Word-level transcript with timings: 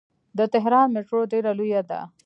د 0.37 0.39
تهران 0.53 0.87
میټرو 0.95 1.21
ډیره 1.31 1.51
لویه 1.59 1.81
ده. 1.89 1.99